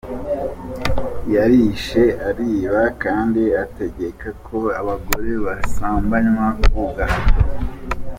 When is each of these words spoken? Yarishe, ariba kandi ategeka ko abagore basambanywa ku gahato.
Yarishe, 1.33 2.03
ariba 2.29 2.81
kandi 3.03 3.43
ategeka 3.63 4.27
ko 4.45 4.57
abagore 4.79 5.31
basambanywa 5.45 6.47
ku 6.71 6.81
gahato. 6.97 7.41